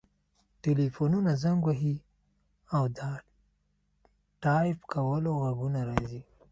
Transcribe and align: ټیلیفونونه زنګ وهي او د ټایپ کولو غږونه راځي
ټیلیفونونه 0.61 1.31
زنګ 1.43 1.59
وهي 1.65 1.95
او 2.75 2.83
د 2.97 2.99
ټایپ 4.43 4.79
کولو 4.93 5.31
غږونه 5.43 5.79
راځي 5.89 6.21